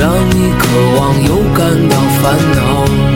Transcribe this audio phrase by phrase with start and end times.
[0.00, 0.64] 让你渴
[0.98, 3.09] 望又感到烦恼，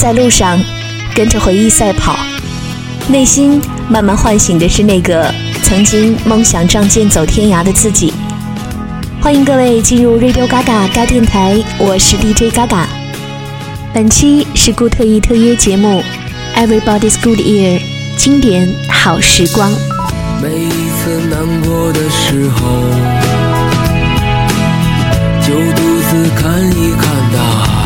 [0.00, 0.58] 在路上
[1.14, 2.16] 跟着回忆赛跑，
[3.08, 5.30] 内心慢慢唤醒的是那个
[5.62, 8.10] 曾经梦想仗剑走天涯的自己。
[9.20, 12.86] 欢迎各位进入 Radio Gaga 嘎电台，我是 DJ Gaga。
[13.92, 16.02] 本期是固特异特约节目
[16.58, 17.78] 《Everybody's Good Year》
[18.16, 19.70] 经典好时光。
[20.42, 22.70] 每一次难过的时候，
[25.42, 27.04] 就独自看一看
[27.34, 27.79] 大海，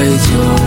[0.00, 0.59] 杯酒，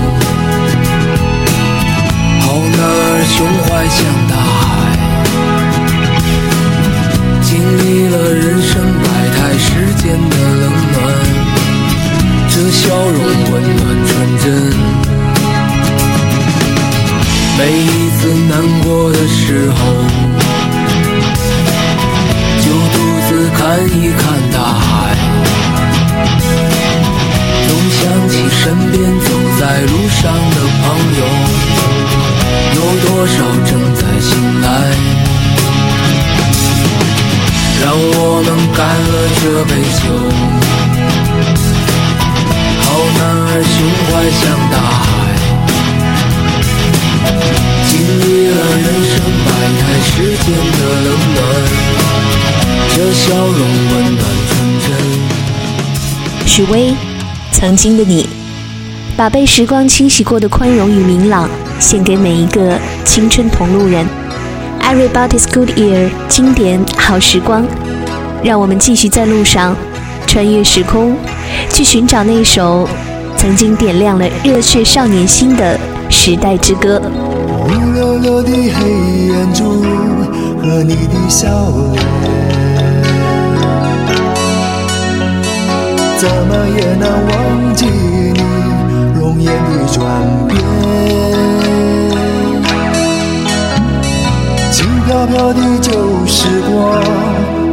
[39.74, 40.06] 杯酒，
[42.82, 42.86] 好
[43.18, 43.76] 男儿胸
[44.06, 45.04] 怀像大海，
[47.90, 47.92] 经
[48.22, 49.12] 历了人生
[49.44, 49.50] 百
[49.80, 50.12] 态世
[50.44, 50.48] 间
[50.78, 51.42] 的冷暖，
[52.94, 53.58] 这笑容
[53.90, 54.54] 温暖纯
[54.84, 54.88] 真。
[56.46, 56.94] 许巍，
[57.52, 58.30] 曾经的你，
[59.18, 61.50] 把被时光清洗过的宽容与明朗，
[61.80, 64.08] 献给每一个青春同路人。
[64.84, 67.66] Everybody's Good Year 经典好时光，
[68.44, 69.74] 让我们继续在路上，
[70.28, 71.16] 穿越时空，
[71.72, 72.88] 去寻找那首
[73.38, 75.80] 曾经点亮了热血少年心的
[76.10, 77.02] 时代之歌。
[77.02, 78.90] 乌溜溜的黑
[79.28, 79.82] 眼珠
[80.62, 81.48] 和你的笑
[81.94, 82.04] 脸，
[86.18, 88.42] 怎么也难忘记你
[89.20, 90.04] 容颜的转
[90.50, 90.60] 变。
[94.70, 95.92] 轻飘飘的旧
[96.28, 97.02] 时光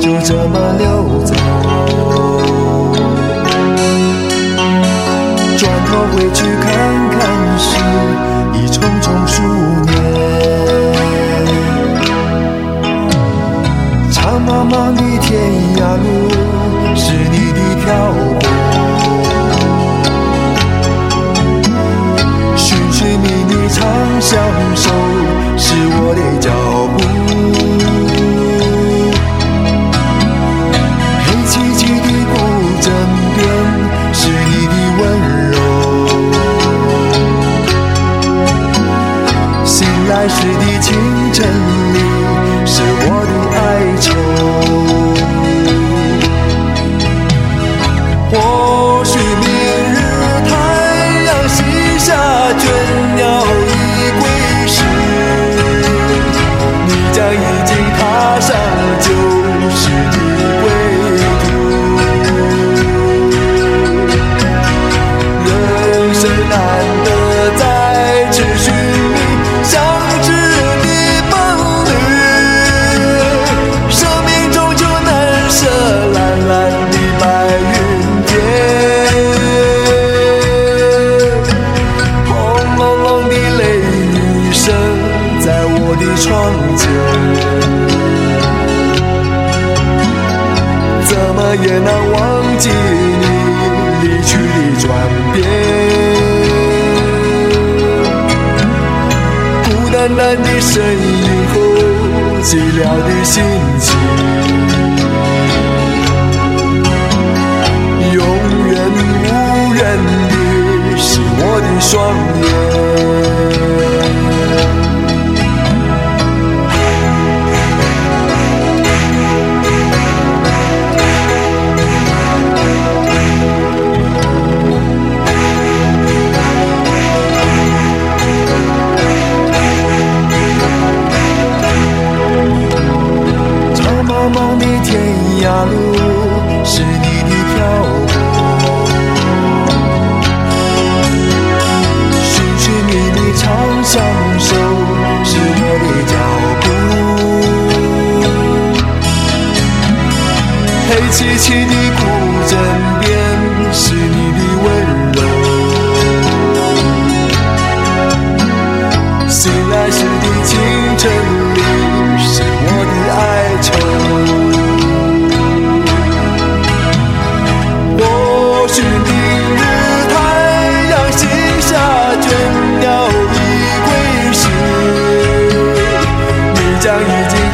[0.01, 1.35] 就这么溜走，
[5.59, 6.67] 转头回去看
[7.11, 7.21] 看
[7.59, 7.69] 时，
[8.55, 9.43] 已匆匆数
[9.85, 9.93] 年。
[14.11, 15.29] 长茫茫的天
[15.77, 16.07] 涯路，
[16.97, 17.87] 是你的漂
[18.41, 18.43] 泊。
[22.57, 23.79] 寻寻觅觅长
[24.19, 24.39] 相
[24.75, 24.91] 守，
[25.59, 26.49] 是我的脚
[26.97, 27.20] 步。
[40.21, 41.80] 来时的清晨。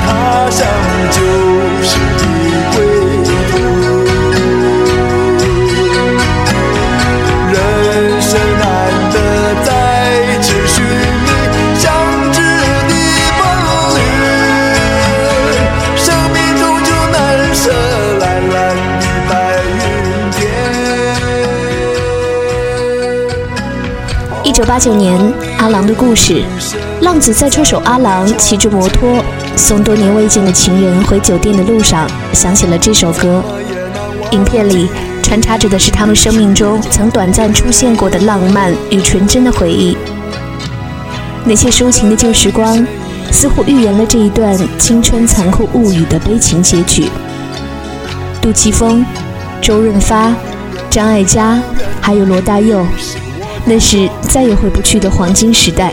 [0.06, 0.64] 踏上
[1.11, 1.19] 旧
[1.82, 2.23] 时的
[2.73, 2.76] 归
[3.25, 3.29] 途。
[7.53, 7.55] 人
[8.23, 8.64] 生难
[9.12, 9.14] 得
[9.64, 9.69] 再
[10.41, 11.29] 次寻觅
[11.79, 11.85] 相
[12.32, 12.38] 知
[12.88, 12.94] 的，
[24.44, 25.19] 一九八九年，
[25.58, 26.44] 阿郎的故事。
[27.03, 29.23] 浪子在车手阿郎骑着摩托
[29.56, 33.43] 送多年未见的情人回酒店的路上，想起了这首歌。
[34.32, 34.89] 影片里
[35.22, 39.96] 穿插着的是他们生命中曾短暂出现过的浪漫与纯真的回忆。
[41.44, 42.86] 那些抒情的旧时光，
[43.32, 47.08] 似乎预言了这一段青春残酷物语的悲情结局。
[48.43, 49.05] 杜琪峰、
[49.63, 50.34] 周润发、
[50.91, 51.60] 张艾嘉，
[52.01, 52.86] 还有罗大佑，
[53.65, 55.93] 那是再也回不去的黄金时代。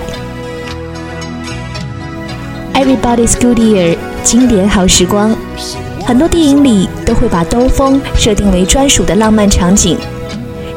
[2.93, 5.35] Everybody's Good Year，经典好时光。
[6.05, 9.97] 很多电影里都会把兜风设定为专属的浪漫场景，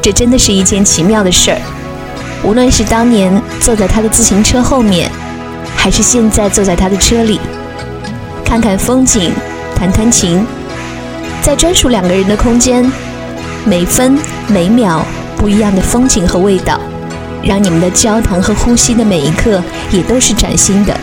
[0.01, 1.61] 这真的是一件奇妙的事儿。
[2.43, 5.11] 无论是当年坐在他的自行车后面，
[5.75, 7.39] 还是现在坐在他的车里，
[8.43, 9.31] 看看风景，
[9.75, 10.43] 弹弹琴，
[11.43, 12.91] 在专属两个人的空间，
[13.63, 15.05] 每分每秒
[15.37, 16.79] 不一样的风景和味道，
[17.43, 20.97] 让你们的交谈和呼吸的每一刻也都是崭新的。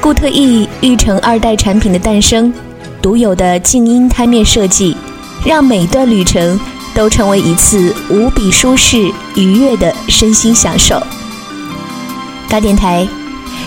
[0.00, 2.52] 固特异育成二代产品的诞生，
[3.02, 4.96] 独有的静音胎面设计，
[5.44, 6.58] 让每段旅程
[6.94, 11.02] 都成为一次无比舒适愉悦的身心享受。
[12.48, 13.06] 大电台，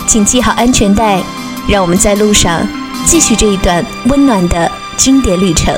[0.06, 1.22] 请系好安全带，
[1.68, 2.66] 让我们在路上
[3.06, 5.74] 继续这一段温暖的经典旅程。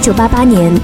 [0.00, 0.74] 一九八八年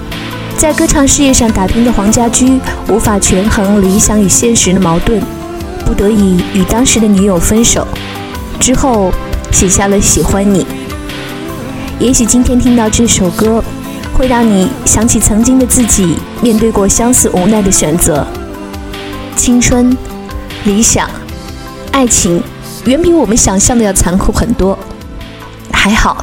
[0.58, 5.22] 在歌唱事业上打拼的黄家驹无法权衡理想与现实的矛盾
[5.86, 7.88] 不得已与当时的女友分手
[8.60, 9.10] 之后
[9.50, 10.66] 写下了喜欢你。
[11.98, 13.64] 也许今天听到这首歌
[14.12, 18.26] 会让你想起曾经的自己面对过相似无奈的选择。
[19.34, 19.96] 青春
[20.64, 21.08] 理想
[21.90, 22.42] 爱情
[22.84, 24.78] 远比我们想象的要残酷很多。
[25.72, 26.22] 还好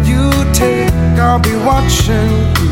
[1.31, 2.70] I'll be watching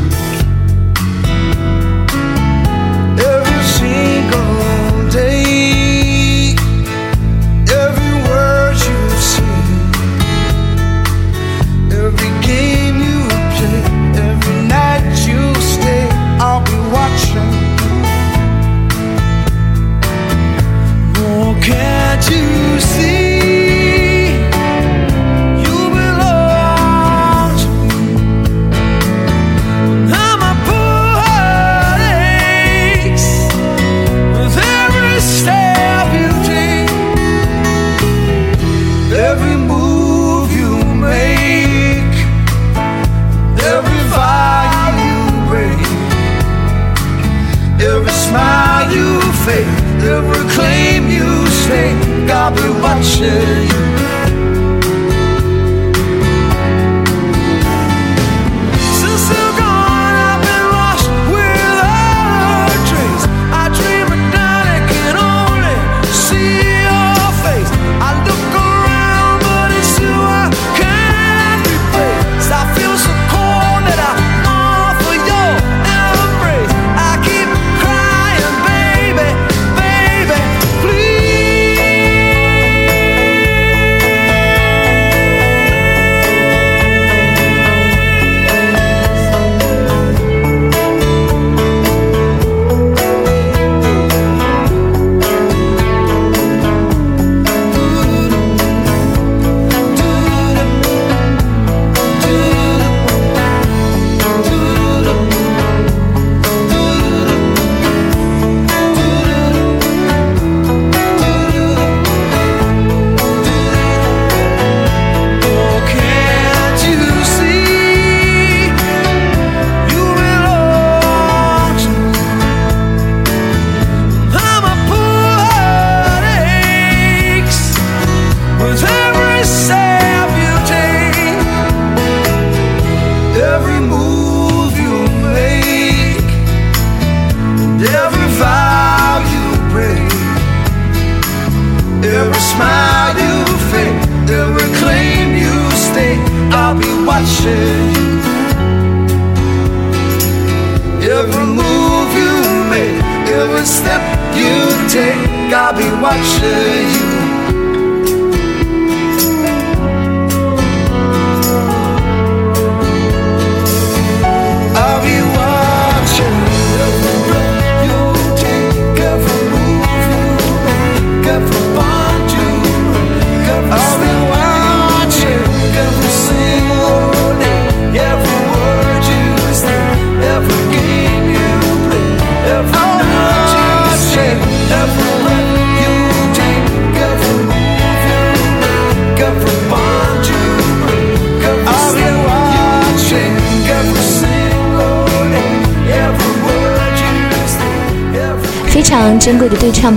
[52.49, 53.88] I'll be watching you.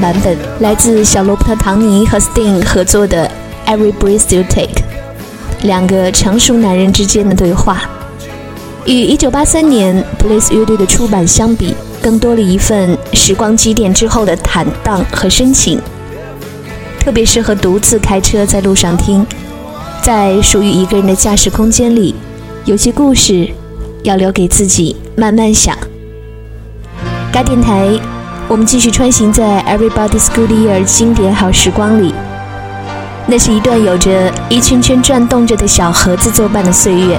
[0.03, 3.31] 版本，来自小罗伯特·唐尼和 Sting 合作的
[3.73, 4.67] 《Every Breath You Take》，
[5.63, 7.89] 两个成熟男人之间的对话。
[8.85, 15.81] 与1983年 Bliss 乐队的出版相比，更多了一份时光积淀之后的坦荡和深情，
[16.99, 19.25] 特别适合独自开车在路上听。
[20.03, 22.13] 在属于一个人的驾驶空间里，
[22.65, 23.49] 有些故事
[24.03, 25.79] 要留给自己慢慢想。
[27.33, 27.89] 该电台，
[28.53, 32.15] 我们继续穿行在 Everybody's Good Year 经典好时光里。
[33.27, 37.19] 那是一段有着一圈圈转动着的小盒子作伴的岁月。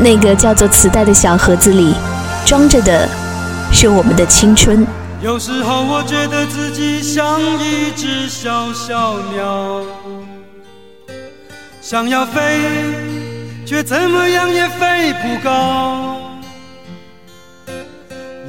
[0.00, 1.94] 那个叫做磁带的小盒子里，
[2.44, 3.08] 装着的
[3.70, 4.84] 是我们的青春。
[5.20, 9.80] 有时候我觉得自己像一只小小鸟，
[11.80, 12.58] 想要飞，
[13.64, 16.21] 却怎么样也飞不高。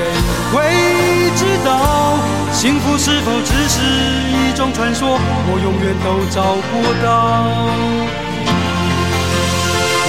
[0.00, 0.06] 谁
[0.50, 0.56] 会
[1.36, 2.16] 知道，
[2.52, 3.82] 幸福是否只是
[4.32, 5.20] 一种传说？
[5.46, 6.72] 我永远都找不
[7.04, 7.06] 到。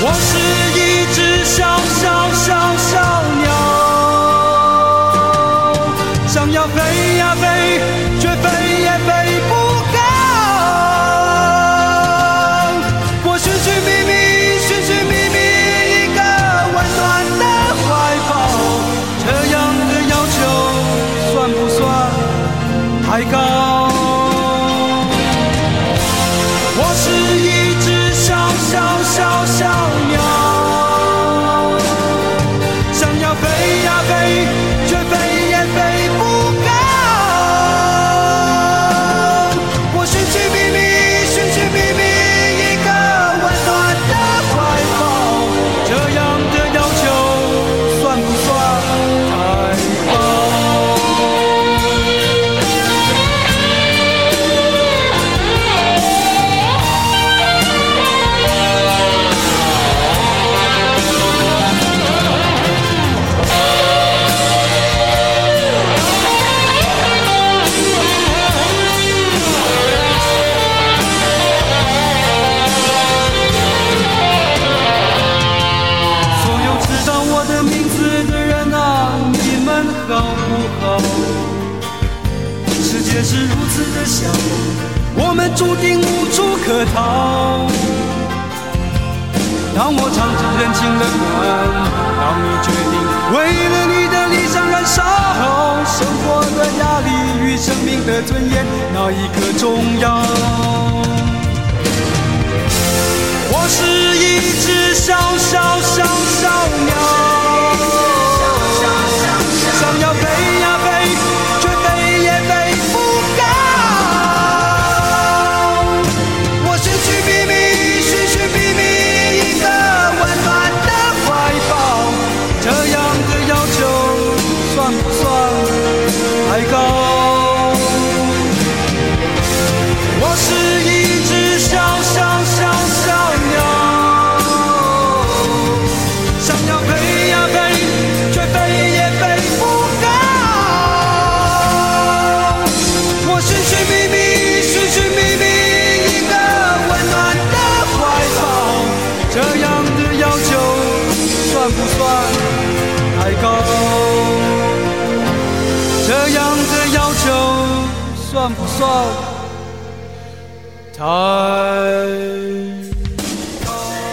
[0.03, 0.29] 我是
[0.79, 0.79] 一
[1.13, 2.89] 只小小小小
[3.41, 3.51] 鸟，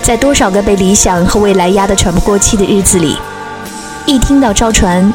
[0.02, 3.14] 在多少个被理想和未来压得喘不过气的日子里，
[4.06, 5.12] 一听到赵传，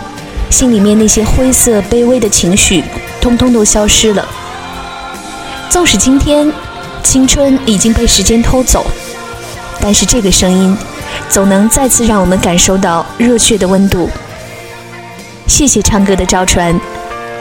[0.52, 2.84] 心里面那些灰色、卑微的情绪，
[3.20, 4.24] 通通都消失了。
[5.68, 6.54] 纵使今天
[7.02, 8.86] 青春已经被时间偷走，
[9.82, 10.78] 但是这个声音，
[11.28, 14.08] 总能再次让我们感受到热血的温度。
[15.48, 16.80] 谢谢唱歌的赵传，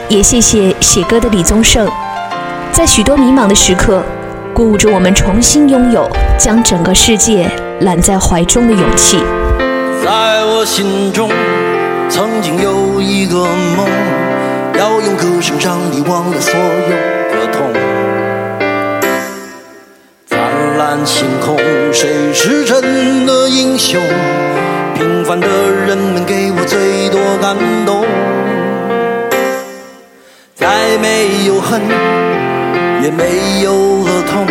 [0.09, 1.87] 也谢谢写歌的李宗盛，
[2.73, 4.03] 在许多迷茫的时刻，
[4.51, 6.09] 鼓舞着我们重新拥有
[6.39, 7.47] 将整个世界
[7.81, 9.19] 揽在怀中的勇气。
[10.03, 11.29] 在我心中，
[12.09, 13.37] 曾经有一个
[13.77, 13.87] 梦，
[14.75, 16.89] 要用歌声让你忘了所有
[17.29, 17.71] 的痛。
[20.25, 20.39] 灿
[20.77, 21.55] 烂星空，
[21.93, 24.01] 谁是真的英雄？
[24.95, 25.47] 平凡的
[25.87, 27.55] 人们给我最多感
[27.85, 28.03] 动。
[30.55, 31.81] 再没有恨，
[33.03, 34.47] 也没有恶痛，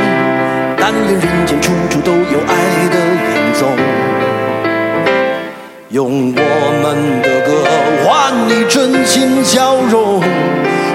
[0.77, 2.53] 但愿人间处处都有爱
[2.91, 2.97] 的
[3.33, 3.67] 影踪。
[5.89, 6.41] 用我
[6.83, 6.85] 们
[7.23, 7.65] 的歌
[8.05, 8.07] 换
[8.47, 10.21] 你真心笑容，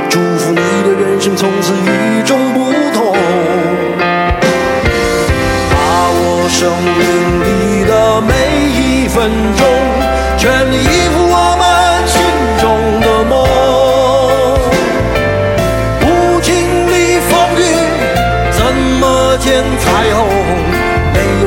[0.07, 2.59] 祝福你的人生从此与众不
[2.93, 3.17] 同。
[5.71, 5.75] 把
[6.13, 7.01] 握生命
[7.41, 8.35] 里的每
[8.69, 9.65] 一分钟，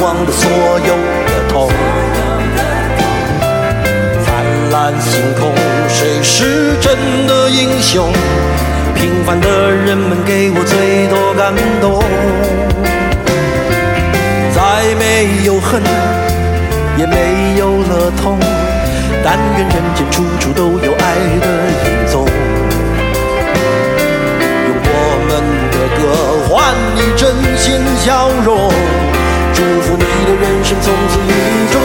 [0.00, 1.68] 忘了所有的痛。
[4.24, 4.26] 灿
[4.72, 5.52] 烂星空，
[5.88, 8.10] 谁是真的英雄？
[8.94, 12.02] 平凡的人们给我最多感动。
[14.54, 15.82] 再没有恨，
[16.96, 18.38] 也没有了痛，
[19.22, 21.04] 但愿人间处处都有爱
[21.40, 21.46] 的
[21.84, 22.39] 影踪。
[26.50, 28.68] 换你真心笑容，
[29.54, 31.32] 祝福你的人生从此与
[31.70, 31.80] 众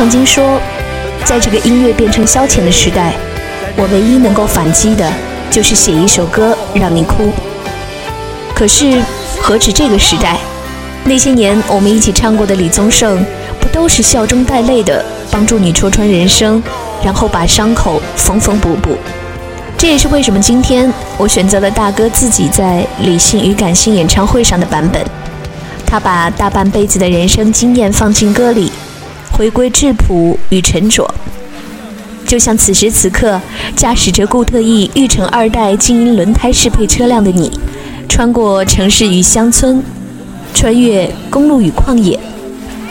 [0.00, 0.58] 曾经说，
[1.26, 3.12] 在这个音乐变成消遣的时代，
[3.76, 5.06] 我唯一能够反击的，
[5.50, 7.30] 就是写一首歌让你哭。
[8.54, 8.98] 可是，
[9.42, 10.38] 何止这个时代？
[11.04, 13.22] 那些年我们一起唱过的李宗盛，
[13.60, 16.62] 不都是笑中带泪的帮助你戳穿人生，
[17.04, 18.96] 然后把伤口缝缝补补？
[19.76, 25.04] 这也是为什么今天我选择了大哥自己在《理性与感性》演唱会上的版本。
[25.84, 28.72] 他把大半辈子的人生经验放进歌里，
[29.40, 31.08] 回归质朴与沉着。
[32.26, 33.40] 就像此时此刻
[33.74, 37.58] 驾驶着固特异裕城二代静音轮胎适配车辆的你，
[38.06, 39.82] 穿过城市与乡村，
[40.52, 42.20] 穿越公路与旷野，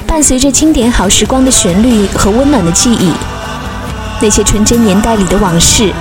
[0.07, 3.11] 伴随着经典好时光的旋律和温暖的记忆，
[4.19, 5.93] 那些纯真年代里的往事，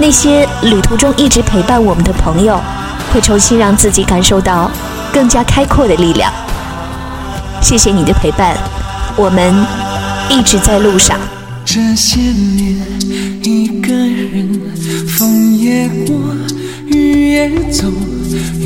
[0.00, 2.60] 那些旅途中一直陪伴我们的朋友，
[3.12, 4.68] 会重新让自己感受到
[5.12, 6.28] 更加开阔的力量。
[7.62, 8.58] 谢谢你的陪伴，
[9.16, 9.54] 我们
[10.28, 11.18] 一直在路上。
[11.64, 12.76] 这些年，
[13.42, 14.60] 一个人，
[15.08, 16.16] 风也过，
[16.86, 17.90] 雨也走，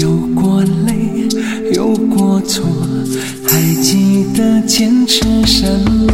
[0.00, 1.28] 有过泪，
[1.74, 2.64] 有过错，
[3.46, 5.66] 还记得坚持什
[6.06, 6.12] 么？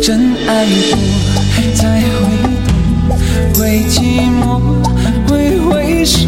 [0.00, 0.98] 真爱过，
[1.74, 2.08] 再回
[2.66, 4.60] 头，会寂寞，
[5.28, 6.26] 会回首，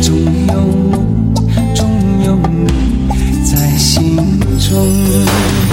[0.00, 0.16] 总
[0.48, 0.54] 有
[0.90, 1.34] 梦，
[1.74, 1.88] 总
[2.24, 4.16] 有你在心
[4.58, 5.71] 中。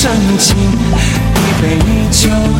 [0.00, 1.78] 深情，一杯
[2.10, 2.59] 酒。